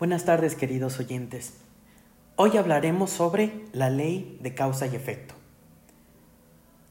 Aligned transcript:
Buenas 0.00 0.24
tardes 0.24 0.54
queridos 0.54 0.98
oyentes. 0.98 1.52
Hoy 2.36 2.56
hablaremos 2.56 3.10
sobre 3.10 3.66
la 3.74 3.90
ley 3.90 4.38
de 4.40 4.54
causa 4.54 4.86
y 4.86 4.96
efecto. 4.96 5.34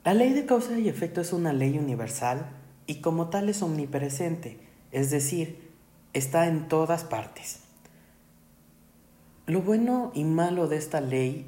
La 0.06 0.14
ley 0.14 0.32
de 0.34 0.46
causa 0.46 0.78
y 0.78 0.88
efecto 0.88 1.20
es 1.20 1.34
una 1.34 1.52
ley 1.52 1.80
universal 1.80 2.52
y 2.86 3.02
como 3.02 3.30
tal 3.30 3.50
es 3.50 3.64
omnipresente, 3.64 4.60
es 4.92 5.10
decir, 5.10 5.72
está 6.14 6.46
en 6.46 6.68
todas 6.68 7.04
partes. 7.04 7.62
Lo 9.48 9.64
bueno 9.64 10.12
y 10.14 10.24
malo 10.24 10.68
de 10.68 10.78
esta 10.78 11.02
ley 11.02 11.48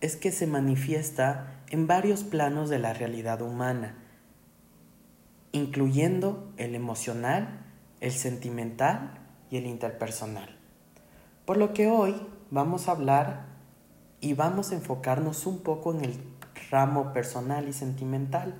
es 0.00 0.14
que 0.14 0.30
se 0.30 0.46
manifiesta 0.46 1.60
en 1.70 1.88
varios 1.88 2.22
planos 2.22 2.70
de 2.70 2.78
la 2.78 2.92
realidad 2.92 3.42
humana, 3.42 3.96
incluyendo 5.50 6.52
el 6.56 6.76
emocional, 6.76 7.64
el 8.00 8.12
sentimental 8.12 9.18
y 9.50 9.56
el 9.56 9.66
interpersonal. 9.66 10.59
Por 11.50 11.56
lo 11.56 11.72
que 11.72 11.88
hoy 11.88 12.14
vamos 12.52 12.86
a 12.86 12.92
hablar 12.92 13.46
y 14.20 14.34
vamos 14.34 14.70
a 14.70 14.76
enfocarnos 14.76 15.46
un 15.46 15.58
poco 15.58 15.92
en 15.92 16.04
el 16.04 16.16
ramo 16.70 17.12
personal 17.12 17.66
y 17.68 17.72
sentimental. 17.72 18.54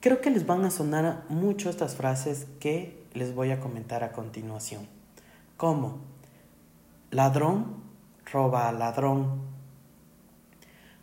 Creo 0.00 0.22
que 0.22 0.30
les 0.30 0.46
van 0.46 0.64
a 0.64 0.70
sonar 0.70 1.26
mucho 1.28 1.68
estas 1.68 1.96
frases 1.96 2.46
que 2.60 3.06
les 3.12 3.34
voy 3.34 3.50
a 3.50 3.60
comentar 3.60 4.04
a 4.04 4.12
continuación. 4.12 4.88
Como 5.58 5.98
ladrón 7.10 7.76
roba 8.32 8.66
a 8.70 8.72
ladrón. 8.72 9.42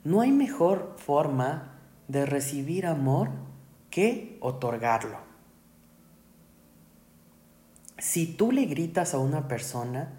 No 0.03 0.21
hay 0.21 0.31
mejor 0.31 0.95
forma 0.97 1.73
de 2.07 2.25
recibir 2.25 2.87
amor 2.87 3.29
que 3.91 4.39
otorgarlo. 4.41 5.19
Si 7.99 8.25
tú 8.25 8.51
le 8.51 8.65
gritas 8.65 9.13
a 9.13 9.19
una 9.19 9.47
persona, 9.47 10.17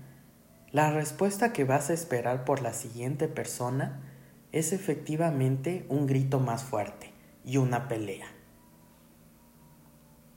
la 0.72 0.90
respuesta 0.90 1.52
que 1.52 1.64
vas 1.64 1.90
a 1.90 1.92
esperar 1.92 2.44
por 2.44 2.62
la 2.62 2.72
siguiente 2.72 3.28
persona 3.28 4.00
es 4.52 4.72
efectivamente 4.72 5.84
un 5.90 6.06
grito 6.06 6.40
más 6.40 6.64
fuerte 6.64 7.12
y 7.44 7.58
una 7.58 7.88
pelea. 7.88 8.26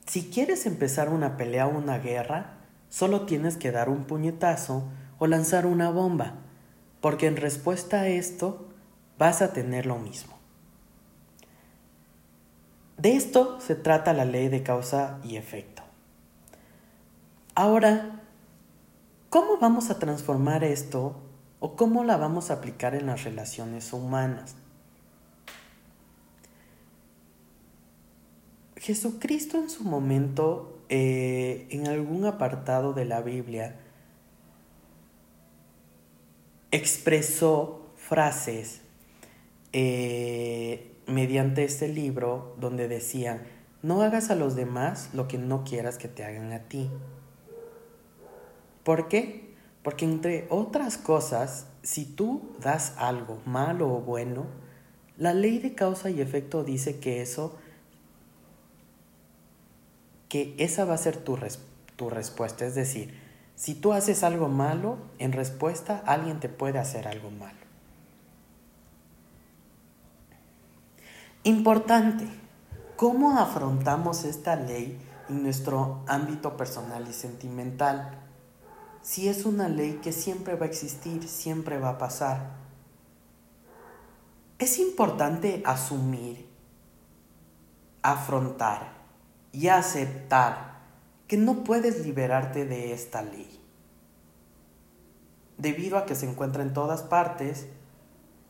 Si 0.05 0.29
quieres 0.29 0.65
empezar 0.65 1.09
una 1.09 1.37
pelea 1.37 1.67
o 1.67 1.77
una 1.77 1.99
guerra, 1.99 2.57
solo 2.89 3.25
tienes 3.25 3.55
que 3.55 3.71
dar 3.71 3.89
un 3.89 4.03
puñetazo 4.03 4.83
o 5.19 5.27
lanzar 5.27 5.65
una 5.65 5.89
bomba, 5.89 6.35
porque 6.99 7.27
en 7.27 7.37
respuesta 7.37 8.01
a 8.01 8.07
esto 8.07 8.67
vas 9.17 9.41
a 9.41 9.53
tener 9.53 9.85
lo 9.85 9.97
mismo. 9.97 10.35
De 12.97 13.15
esto 13.15 13.59
se 13.61 13.75
trata 13.75 14.13
la 14.13 14.25
ley 14.25 14.49
de 14.49 14.63
causa 14.63 15.19
y 15.23 15.37
efecto. 15.37 15.83
Ahora, 17.55 18.24
¿Cómo 19.35 19.57
vamos 19.57 19.89
a 19.89 19.99
transformar 19.99 20.63
esto 20.63 21.13
o 21.59 21.75
cómo 21.75 22.05
la 22.05 22.15
vamos 22.15 22.49
a 22.49 22.53
aplicar 22.53 22.95
en 22.95 23.07
las 23.07 23.25
relaciones 23.25 23.91
humanas? 23.91 24.55
Jesucristo 28.77 29.57
en 29.57 29.69
su 29.69 29.83
momento, 29.83 30.79
eh, 30.87 31.67
en 31.69 31.89
algún 31.89 32.23
apartado 32.23 32.93
de 32.93 33.03
la 33.03 33.19
Biblia, 33.19 33.75
expresó 36.71 37.89
frases 37.97 38.83
eh, 39.73 40.93
mediante 41.07 41.65
este 41.65 41.89
libro 41.89 42.55
donde 42.61 42.87
decían, 42.87 43.41
no 43.81 44.01
hagas 44.01 44.29
a 44.29 44.35
los 44.35 44.55
demás 44.55 45.09
lo 45.11 45.27
que 45.27 45.37
no 45.37 45.65
quieras 45.65 45.97
que 45.97 46.07
te 46.07 46.23
hagan 46.23 46.53
a 46.53 46.59
ti. 46.59 46.89
¿Por 48.85 49.07
qué? 49.07 49.51
Porque 49.81 50.05
entre 50.05 50.45
otras 50.51 50.97
cosas, 50.97 51.65
si 51.81 52.05
tú 52.05 52.55
das 52.61 52.93
algo 52.97 53.41
malo 53.43 53.91
o 53.91 54.01
bueno, 54.01 54.45
la 55.17 55.33
ley 55.33 55.57
de 55.57 55.73
causa 55.73 56.11
y 56.11 56.21
efecto 56.21 56.63
dice 56.63 56.99
que 56.99 57.23
eso, 57.23 57.57
que 60.29 60.53
esa 60.59 60.85
va 60.85 60.93
a 60.93 60.99
ser 60.99 61.17
tu, 61.17 61.35
tu 61.95 62.11
respuesta. 62.11 62.63
Es 62.63 62.75
decir, 62.75 63.19
si 63.55 63.73
tú 63.73 63.91
haces 63.91 64.23
algo 64.23 64.49
malo, 64.49 64.97
en 65.17 65.31
respuesta 65.31 66.03
alguien 66.05 66.39
te 66.39 66.47
puede 66.47 66.77
hacer 66.77 67.07
algo 67.07 67.31
malo. 67.31 67.57
Importante, 71.43 72.27
¿cómo 72.97 73.39
afrontamos 73.39 74.25
esta 74.25 74.55
ley 74.55 74.99
en 75.27 75.41
nuestro 75.41 76.03
ámbito 76.07 76.55
personal 76.55 77.07
y 77.09 77.13
sentimental? 77.13 78.24
Si 79.05 79.29
es 79.29 79.45
una 79.45 79.69
ley 79.69 79.99
que 80.01 80.11
siempre 80.11 80.55
va 80.55 80.65
a 80.65 80.69
existir, 80.69 81.27
siempre 81.27 81.77
va 81.77 81.89
a 81.89 81.97
pasar? 81.99 82.53
Es 84.57 84.79
importante 84.79 85.61
asumir, 85.63 86.49
afrontar 88.01 88.93
y 89.51 89.67
aceptar 89.67 90.79
que 91.27 91.37
no 91.37 91.63
puedes 91.63 92.03
liberarte 92.03 92.65
de 92.65 92.93
esta 92.93 93.21
ley, 93.21 93.61
debido 95.59 95.99
a 95.99 96.07
que 96.07 96.15
se 96.15 96.27
encuentra 96.27 96.63
en 96.63 96.73
todas 96.73 97.03
partes 97.03 97.67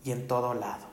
y 0.05 0.11
en 0.11 0.25
todo 0.25 0.53
lado. 0.53 0.85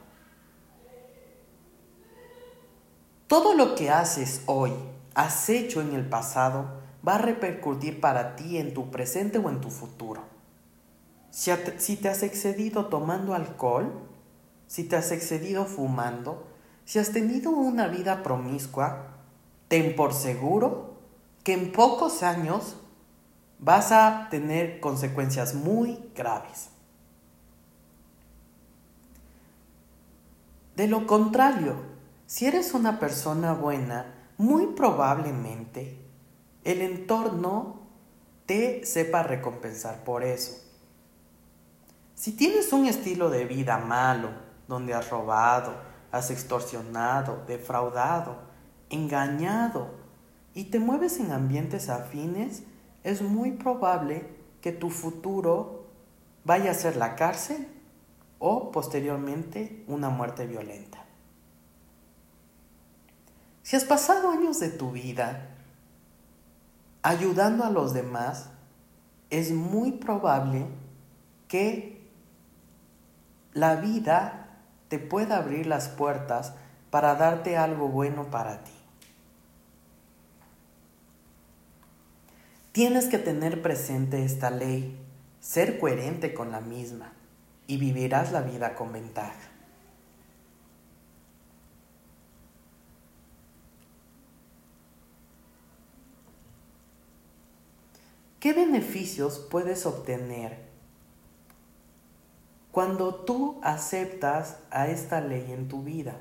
Todo 3.28 3.54
lo 3.54 3.76
que 3.76 3.90
haces 3.90 4.42
hoy, 4.46 4.72
has 5.14 5.48
hecho 5.48 5.80
en 5.80 5.94
el 5.94 6.08
pasado, 6.08 6.81
va 7.06 7.16
a 7.16 7.18
repercutir 7.18 8.00
para 8.00 8.36
ti 8.36 8.58
en 8.58 8.74
tu 8.74 8.90
presente 8.90 9.38
o 9.38 9.48
en 9.48 9.60
tu 9.60 9.70
futuro. 9.70 10.22
Si 11.30 11.96
te 11.96 12.08
has 12.08 12.22
excedido 12.22 12.86
tomando 12.86 13.34
alcohol, 13.34 13.92
si 14.66 14.84
te 14.84 14.96
has 14.96 15.10
excedido 15.12 15.64
fumando, 15.64 16.46
si 16.84 16.98
has 16.98 17.12
tenido 17.12 17.50
una 17.50 17.88
vida 17.88 18.22
promiscua, 18.22 19.06
ten 19.68 19.96
por 19.96 20.12
seguro 20.12 20.94
que 21.42 21.54
en 21.54 21.72
pocos 21.72 22.22
años 22.22 22.76
vas 23.58 23.92
a 23.92 24.28
tener 24.30 24.80
consecuencias 24.80 25.54
muy 25.54 25.98
graves. 26.14 26.68
De 30.76 30.86
lo 30.88 31.06
contrario, 31.06 31.76
si 32.26 32.46
eres 32.46 32.74
una 32.74 32.98
persona 32.98 33.52
buena, 33.52 34.14
muy 34.38 34.68
probablemente 34.68 35.98
el 36.64 36.80
entorno 36.80 37.80
te 38.46 38.84
sepa 38.84 39.22
recompensar 39.22 40.04
por 40.04 40.24
eso. 40.24 40.60
Si 42.14 42.32
tienes 42.32 42.72
un 42.72 42.86
estilo 42.86 43.30
de 43.30 43.44
vida 43.44 43.78
malo, 43.78 44.30
donde 44.68 44.94
has 44.94 45.10
robado, 45.10 45.74
has 46.12 46.30
extorsionado, 46.30 47.44
defraudado, 47.46 48.36
engañado 48.90 49.90
y 50.54 50.64
te 50.64 50.78
mueves 50.78 51.18
en 51.18 51.32
ambientes 51.32 51.88
afines, 51.88 52.62
es 53.02 53.22
muy 53.22 53.52
probable 53.52 54.26
que 54.60 54.72
tu 54.72 54.90
futuro 54.90 55.86
vaya 56.44 56.70
a 56.70 56.74
ser 56.74 56.96
la 56.96 57.16
cárcel 57.16 57.66
o 58.38 58.70
posteriormente 58.70 59.84
una 59.88 60.10
muerte 60.10 60.46
violenta. 60.46 61.04
Si 63.62 63.76
has 63.76 63.84
pasado 63.84 64.30
años 64.30 64.60
de 64.60 64.68
tu 64.68 64.90
vida 64.90 65.51
ayudando 67.02 67.64
a 67.64 67.70
los 67.70 67.92
demás, 67.92 68.48
es 69.30 69.52
muy 69.52 69.92
probable 69.92 70.66
que 71.48 72.00
la 73.52 73.76
vida 73.76 74.48
te 74.88 74.98
pueda 74.98 75.36
abrir 75.36 75.66
las 75.66 75.88
puertas 75.88 76.54
para 76.90 77.14
darte 77.14 77.56
algo 77.56 77.88
bueno 77.88 78.30
para 78.30 78.62
ti. 78.64 78.72
Tienes 82.72 83.06
que 83.06 83.18
tener 83.18 83.60
presente 83.60 84.24
esta 84.24 84.50
ley, 84.50 84.98
ser 85.40 85.78
coherente 85.78 86.32
con 86.32 86.50
la 86.50 86.60
misma 86.60 87.12
y 87.66 87.76
vivirás 87.76 88.32
la 88.32 88.40
vida 88.40 88.74
con 88.74 88.92
ventaja. 88.92 89.51
¿Qué 98.42 98.52
beneficios 98.52 99.38
puedes 99.38 99.86
obtener 99.86 100.58
cuando 102.72 103.14
tú 103.14 103.60
aceptas 103.62 104.56
a 104.72 104.88
esta 104.88 105.20
ley 105.20 105.52
en 105.52 105.68
tu 105.68 105.84
vida? 105.84 106.16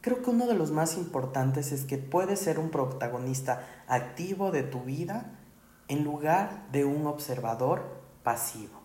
Creo 0.00 0.22
que 0.22 0.30
uno 0.30 0.46
de 0.46 0.54
los 0.54 0.70
más 0.70 0.96
importantes 0.96 1.70
es 1.70 1.84
que 1.84 1.98
puedes 1.98 2.40
ser 2.40 2.58
un 2.58 2.70
protagonista 2.70 3.68
activo 3.88 4.52
de 4.52 4.62
tu 4.62 4.84
vida 4.84 5.38
en 5.86 6.02
lugar 6.02 6.66
de 6.72 6.86
un 6.86 7.06
observador 7.06 7.82
pasivo. 8.22 8.80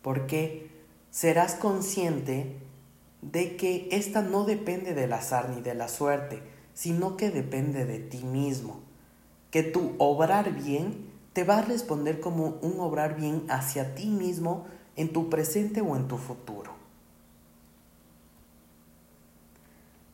Porque 0.00 0.70
serás 1.10 1.54
consciente 1.54 2.56
de 3.20 3.58
que 3.58 3.90
esta 3.92 4.22
no 4.22 4.44
depende 4.44 4.94
del 4.94 5.12
azar 5.12 5.50
ni 5.50 5.60
de 5.60 5.74
la 5.74 5.88
suerte, 5.88 6.56
sino 6.78 7.16
que 7.16 7.32
depende 7.32 7.84
de 7.86 7.98
ti 7.98 8.22
mismo. 8.22 8.78
que 9.50 9.64
tu 9.64 9.94
obrar 9.98 10.52
bien 10.52 11.08
te 11.32 11.42
va 11.42 11.58
a 11.58 11.62
responder 11.62 12.20
como 12.20 12.58
un 12.60 12.78
obrar 12.78 13.16
bien 13.16 13.46
hacia 13.48 13.96
ti 13.96 14.06
mismo 14.06 14.66
en 14.94 15.12
tu 15.12 15.28
presente 15.28 15.80
o 15.80 15.96
en 15.96 16.06
tu 16.06 16.18
futuro. 16.18 16.72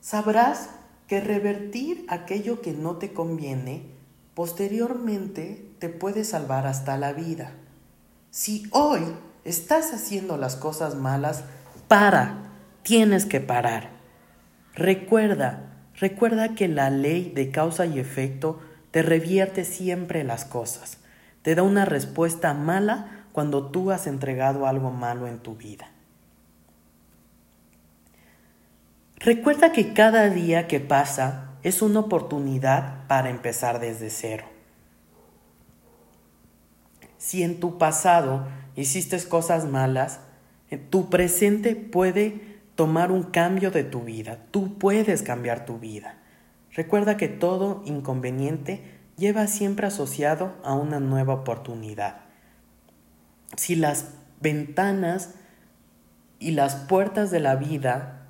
Sabrás 0.00 0.70
que 1.06 1.20
revertir 1.20 2.06
aquello 2.08 2.62
que 2.62 2.72
no 2.72 2.96
te 2.96 3.12
conviene 3.12 3.82
posteriormente 4.34 5.68
te 5.80 5.90
puede 5.90 6.24
salvar 6.24 6.66
hasta 6.66 6.96
la 6.96 7.12
vida. 7.12 7.52
Si 8.30 8.68
hoy 8.70 9.02
estás 9.44 9.92
haciendo 9.92 10.38
las 10.38 10.56
cosas 10.56 10.94
malas, 10.94 11.44
para, 11.88 12.52
tienes 12.84 13.26
que 13.26 13.40
parar. 13.40 13.90
Recuerda, 14.74 15.73
recuerda 15.96 16.54
que 16.54 16.68
la 16.68 16.90
ley 16.90 17.32
de 17.34 17.50
causa 17.50 17.86
y 17.86 17.98
efecto 17.98 18.60
te 18.90 19.02
revierte 19.02 19.64
siempre 19.64 20.24
las 20.24 20.44
cosas. 20.44 20.98
Te 21.42 21.54
da 21.54 21.62
una 21.62 21.84
respuesta 21.84 22.54
mala 22.54 23.26
cuando 23.32 23.66
tú 23.70 23.90
has 23.90 24.06
entregado 24.06 24.66
algo 24.66 24.90
malo 24.90 25.26
en 25.26 25.40
tu 25.40 25.56
vida. 25.56 25.88
Recuerda 29.16 29.72
que 29.72 29.92
cada 29.94 30.28
día 30.30 30.68
que 30.68 30.80
pasa 30.80 31.50
es 31.62 31.82
una 31.82 32.00
oportunidad 32.00 33.06
para 33.08 33.30
empezar 33.30 33.80
desde 33.80 34.10
cero. 34.10 34.44
Si 37.16 37.42
en 37.42 37.58
tu 37.58 37.78
pasado 37.78 38.46
hiciste 38.76 39.18
cosas 39.26 39.64
malas, 39.64 40.20
tu 40.90 41.08
presente 41.08 41.74
puede 41.74 42.53
tomar 42.74 43.12
un 43.12 43.22
cambio 43.24 43.70
de 43.70 43.84
tu 43.84 44.02
vida. 44.02 44.38
Tú 44.50 44.78
puedes 44.78 45.22
cambiar 45.22 45.64
tu 45.64 45.78
vida. 45.78 46.18
Recuerda 46.72 47.16
que 47.16 47.28
todo 47.28 47.82
inconveniente 47.84 48.82
lleva 49.16 49.46
siempre 49.46 49.86
asociado 49.86 50.54
a 50.64 50.74
una 50.74 50.98
nueva 51.00 51.34
oportunidad. 51.34 52.20
Si 53.56 53.76
las 53.76 54.14
ventanas 54.40 55.34
y 56.40 56.50
las 56.50 56.74
puertas 56.74 57.30
de 57.30 57.40
la 57.40 57.54
vida 57.54 58.26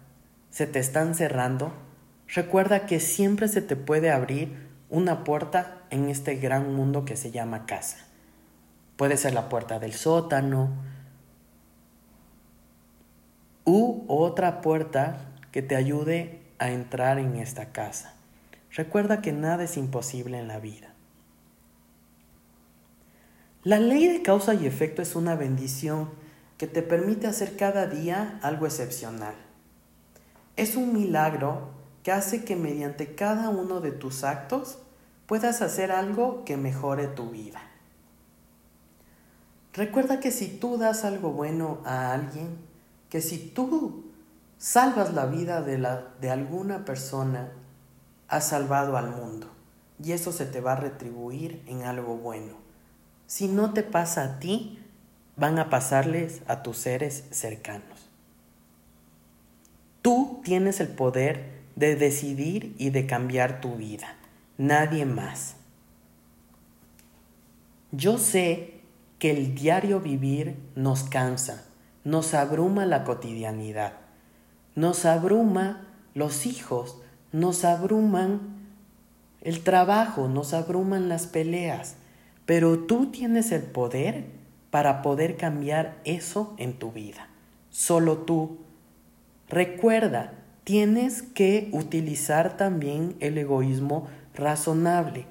se 0.50 0.66
te 0.66 0.78
están 0.78 1.14
cerrando, 1.14 1.72
recuerda 2.28 2.86
que 2.86 3.00
siempre 3.00 3.48
se 3.48 3.62
te 3.62 3.76
puede 3.76 4.10
abrir 4.10 4.68
una 4.90 5.24
puerta 5.24 5.82
en 5.90 6.08
este 6.10 6.36
gran 6.36 6.74
mundo 6.74 7.04
que 7.04 7.16
se 7.16 7.30
llama 7.30 7.64
casa. 7.64 8.06
Puede 8.96 9.16
ser 9.16 9.34
la 9.34 9.48
puerta 9.48 9.78
del 9.78 9.94
sótano 9.94 10.70
otra 14.08 14.60
puerta 14.60 15.32
que 15.52 15.62
te 15.62 15.76
ayude 15.76 16.40
a 16.58 16.70
entrar 16.70 17.18
en 17.18 17.36
esta 17.36 17.72
casa. 17.72 18.14
Recuerda 18.72 19.20
que 19.20 19.32
nada 19.32 19.64
es 19.64 19.76
imposible 19.76 20.38
en 20.38 20.48
la 20.48 20.58
vida. 20.58 20.92
La 23.62 23.78
ley 23.78 24.08
de 24.08 24.22
causa 24.22 24.54
y 24.54 24.66
efecto 24.66 25.00
es 25.00 25.16
una 25.16 25.36
bendición 25.36 26.10
que 26.58 26.66
te 26.66 26.82
permite 26.82 27.26
hacer 27.26 27.56
cada 27.56 27.86
día 27.86 28.38
algo 28.42 28.66
excepcional. 28.66 29.34
Es 30.56 30.76
un 30.76 30.92
milagro 30.92 31.70
que 32.02 32.12
hace 32.12 32.44
que 32.44 32.56
mediante 32.56 33.14
cada 33.14 33.48
uno 33.48 33.80
de 33.80 33.90
tus 33.90 34.24
actos 34.24 34.78
puedas 35.26 35.62
hacer 35.62 35.90
algo 35.90 36.44
que 36.44 36.56
mejore 36.56 37.06
tu 37.06 37.30
vida. 37.30 37.62
Recuerda 39.72 40.20
que 40.20 40.30
si 40.30 40.46
tú 40.46 40.76
das 40.76 41.04
algo 41.04 41.32
bueno 41.32 41.80
a 41.84 42.12
alguien, 42.12 42.58
que 43.14 43.20
si 43.20 43.38
tú 43.38 44.06
salvas 44.58 45.14
la 45.14 45.26
vida 45.26 45.62
de, 45.62 45.78
la, 45.78 46.08
de 46.20 46.30
alguna 46.30 46.84
persona, 46.84 47.52
has 48.26 48.48
salvado 48.48 48.96
al 48.96 49.08
mundo 49.08 49.46
y 50.02 50.10
eso 50.10 50.32
se 50.32 50.46
te 50.46 50.60
va 50.60 50.72
a 50.72 50.80
retribuir 50.80 51.62
en 51.68 51.84
algo 51.84 52.16
bueno. 52.16 52.54
Si 53.28 53.46
no 53.46 53.72
te 53.72 53.84
pasa 53.84 54.24
a 54.24 54.40
ti, 54.40 54.80
van 55.36 55.60
a 55.60 55.70
pasarles 55.70 56.42
a 56.48 56.64
tus 56.64 56.76
seres 56.76 57.22
cercanos. 57.30 58.10
Tú 60.02 60.40
tienes 60.42 60.80
el 60.80 60.88
poder 60.88 61.60
de 61.76 61.94
decidir 61.94 62.74
y 62.78 62.90
de 62.90 63.06
cambiar 63.06 63.60
tu 63.60 63.76
vida, 63.76 64.16
nadie 64.58 65.06
más. 65.06 65.54
Yo 67.92 68.18
sé 68.18 68.80
que 69.20 69.30
el 69.30 69.54
diario 69.54 70.00
vivir 70.00 70.56
nos 70.74 71.04
cansa, 71.04 71.64
nos 72.04 72.34
abruma 72.34 72.86
la 72.86 73.04
cotidianidad, 73.04 73.94
nos 74.74 75.06
abruma 75.06 75.88
los 76.14 76.46
hijos, 76.46 76.98
nos 77.32 77.64
abruman 77.64 78.40
el 79.40 79.62
trabajo, 79.62 80.28
nos 80.28 80.54
abruman 80.54 81.08
las 81.08 81.26
peleas, 81.26 81.96
pero 82.46 82.78
tú 82.80 83.10
tienes 83.10 83.52
el 83.52 83.62
poder 83.62 84.26
para 84.70 85.02
poder 85.02 85.36
cambiar 85.36 85.96
eso 86.04 86.54
en 86.58 86.74
tu 86.74 86.92
vida. 86.92 87.28
Solo 87.70 88.18
tú. 88.18 88.58
Recuerda, 89.48 90.32
tienes 90.64 91.22
que 91.22 91.68
utilizar 91.72 92.56
también 92.56 93.16
el 93.20 93.38
egoísmo 93.38 94.08
razonable. 94.34 95.26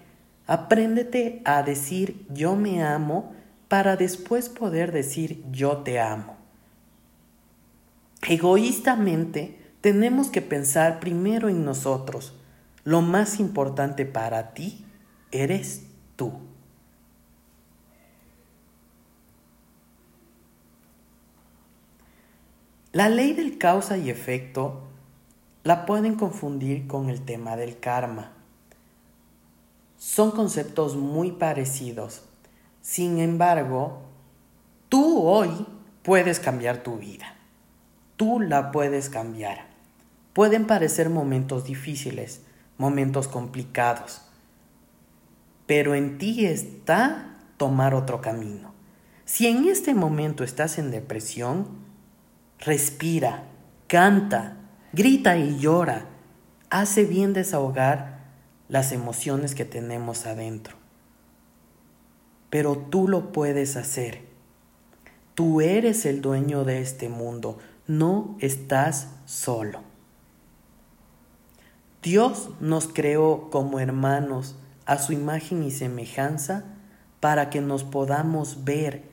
Apréndete 0.48 1.42
a 1.46 1.64
decir 1.64 2.26
yo 2.30 2.56
me 2.56 2.84
amo 2.84 3.34
para 3.68 3.96
después 3.96 4.50
poder 4.50 4.92
decir 4.92 5.44
yo 5.52 5.78
te 5.78 6.00
amo. 6.00 6.43
Egoístamente 8.28 9.60
tenemos 9.82 10.30
que 10.30 10.42
pensar 10.42 11.00
primero 11.00 11.50
en 11.50 11.66
nosotros. 11.66 12.34
Lo 12.86 13.02
más 13.02 13.40
importante 13.40 14.06
para 14.06 14.54
ti 14.54 14.86
eres 15.32 15.84
tú. 16.16 16.32
La 22.94 23.10
ley 23.10 23.34
del 23.34 23.58
causa 23.58 23.98
y 23.98 24.10
efecto 24.10 24.84
la 25.64 25.86
pueden 25.86 26.16
confundir 26.16 26.88
con 26.88 27.10
el 27.10 27.22
tema 27.26 27.56
del 27.56 27.80
karma. 27.80 28.32
Son 29.98 30.32
conceptos 30.32 30.96
muy 30.96 31.32
parecidos. 31.32 32.22
Sin 32.82 33.20
embargo, 33.20 34.02
tú 34.90 35.24
hoy 35.26 35.66
puedes 36.04 36.40
cambiar 36.40 36.84
tu 36.84 36.98
vida. 36.98 37.33
Tú 38.18 38.40
la 38.40 38.72
puedes 38.72 39.10
cambiar. 39.10 39.68
Pueden 40.34 40.66
parecer 40.66 41.10
momentos 41.10 41.66
difíciles, 41.66 42.42
momentos 42.78 43.28
complicados, 43.28 44.22
pero 45.68 45.96
en 45.96 46.18
ti 46.18 46.46
está 46.46 47.38
tomar 47.58 47.94
otro 47.94 48.20
camino. 48.22 48.74
Si 49.26 49.48
en 49.48 49.68
este 49.68 49.94
momento 49.94 50.44
estás 50.44 50.78
en 50.78 50.92
depresión, 50.92 51.68
respira, 52.60 53.46
canta, 53.88 54.58
grita 54.92 55.38
y 55.38 55.60
llora. 55.60 56.06
Hace 56.70 57.06
bien 57.06 57.34
desahogar 57.34 58.20
las 58.68 58.92
emociones 58.92 59.56
que 59.56 59.66
tenemos 59.66 60.26
adentro. 60.26 60.76
Pero 62.50 62.78
tú 62.78 63.08
lo 63.08 63.32
puedes 63.32 63.78
hacer. 63.78 64.22
Tú 65.36 65.62
eres 65.62 66.06
el 66.06 66.22
dueño 66.22 66.64
de 66.64 66.82
este 66.82 67.10
mundo, 67.10 67.60
no 67.88 68.38
estás 68.40 69.10
solo. 69.26 69.82
Dios 72.02 72.50
nos 72.60 72.88
creó 72.88 73.50
como 73.50 73.80
hermanos 73.80 74.56
a 74.86 74.98
su 74.98 75.14
imagen 75.14 75.64
y 75.64 75.72
semejanza 75.72 76.66
para 77.20 77.50
que 77.50 77.62
nos 77.62 77.84
podamos 77.84 78.66
ver. 78.66 79.04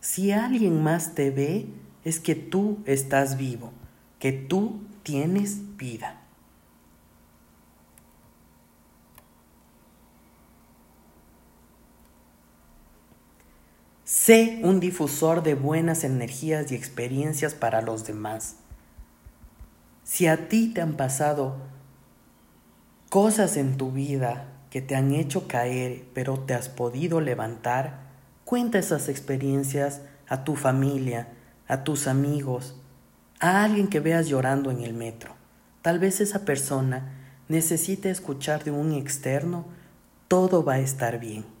Si 0.00 0.32
alguien 0.32 0.82
más 0.82 1.14
te 1.14 1.30
ve, 1.30 1.66
es 2.04 2.20
que 2.20 2.34
tú 2.34 2.78
estás 2.86 3.36
vivo, 3.36 3.72
que 4.18 4.32
tú 4.32 4.80
tienes 5.02 5.76
vida. 5.76 6.22
Sé 14.28 14.60
un 14.62 14.78
difusor 14.78 15.42
de 15.42 15.54
buenas 15.54 16.04
energías 16.04 16.70
y 16.70 16.74
experiencias 16.74 17.54
para 17.54 17.80
los 17.80 18.06
demás. 18.06 18.56
Si 20.04 20.26
a 20.26 20.50
ti 20.50 20.70
te 20.74 20.82
han 20.82 20.98
pasado 20.98 21.56
cosas 23.08 23.56
en 23.56 23.78
tu 23.78 23.90
vida 23.90 24.44
que 24.68 24.82
te 24.82 24.96
han 24.96 25.14
hecho 25.14 25.48
caer, 25.48 26.04
pero 26.12 26.40
te 26.40 26.52
has 26.52 26.68
podido 26.68 27.22
levantar, 27.22 28.00
cuenta 28.44 28.78
esas 28.78 29.08
experiencias 29.08 30.02
a 30.28 30.44
tu 30.44 30.56
familia, 30.56 31.28
a 31.66 31.82
tus 31.82 32.06
amigos, 32.06 32.76
a 33.40 33.64
alguien 33.64 33.88
que 33.88 34.00
veas 34.00 34.28
llorando 34.28 34.70
en 34.70 34.82
el 34.82 34.92
metro. 34.92 35.36
Tal 35.80 35.98
vez 35.98 36.20
esa 36.20 36.44
persona 36.44 37.14
necesite 37.48 38.10
escuchar 38.10 38.62
de 38.62 38.72
un 38.72 38.92
externo, 38.92 39.64
todo 40.28 40.62
va 40.62 40.74
a 40.74 40.80
estar 40.80 41.18
bien. 41.18 41.57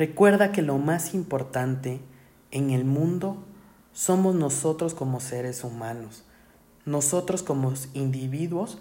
Recuerda 0.00 0.50
que 0.50 0.62
lo 0.62 0.78
más 0.78 1.12
importante 1.12 2.00
en 2.52 2.70
el 2.70 2.86
mundo 2.86 3.36
somos 3.92 4.34
nosotros 4.34 4.94
como 4.94 5.20
seres 5.20 5.62
humanos. 5.62 6.24
nosotros 6.86 7.42
como 7.42 7.74
individuos 7.92 8.78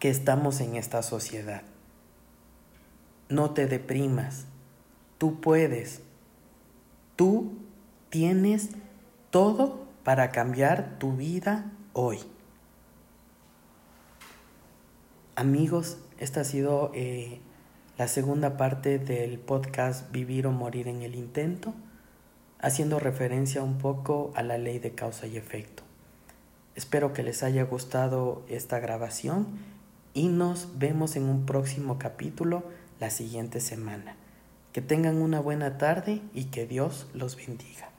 que 0.00 0.10
estamos 0.10 0.60
en 0.60 0.74
esta 0.74 1.04
sociedad. 1.04 1.62
No 3.28 3.52
te 3.52 3.68
deprimas, 3.68 4.46
tú 5.18 5.40
puedes, 5.40 6.02
tú 7.14 7.52
tienes 8.10 8.70
todo 9.30 9.86
para 10.02 10.32
cambiar 10.32 10.98
tu 10.98 11.12
vida 11.12 11.70
hoy. 11.92 12.18
Amigos, 15.36 15.98
esta 16.18 16.40
ha 16.40 16.44
sido 16.44 16.90
eh, 16.92 17.40
la 18.02 18.08
segunda 18.08 18.56
parte 18.56 18.98
del 18.98 19.38
podcast 19.38 20.10
Vivir 20.10 20.48
o 20.48 20.50
Morir 20.50 20.88
en 20.88 21.02
el 21.02 21.14
Intento, 21.14 21.72
haciendo 22.58 22.98
referencia 22.98 23.62
un 23.62 23.78
poco 23.78 24.32
a 24.34 24.42
la 24.42 24.58
ley 24.58 24.80
de 24.80 24.90
causa 24.90 25.28
y 25.28 25.36
efecto. 25.36 25.84
Espero 26.74 27.12
que 27.12 27.22
les 27.22 27.44
haya 27.44 27.62
gustado 27.62 28.42
esta 28.48 28.80
grabación 28.80 29.46
y 30.14 30.26
nos 30.26 30.80
vemos 30.80 31.14
en 31.14 31.28
un 31.28 31.46
próximo 31.46 31.96
capítulo 32.00 32.64
la 32.98 33.08
siguiente 33.08 33.60
semana. 33.60 34.16
Que 34.72 34.82
tengan 34.82 35.22
una 35.22 35.38
buena 35.38 35.78
tarde 35.78 36.22
y 36.34 36.46
que 36.46 36.66
Dios 36.66 37.06
los 37.14 37.36
bendiga. 37.36 37.91